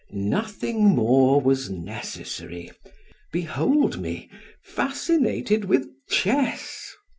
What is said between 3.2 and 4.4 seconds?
behold me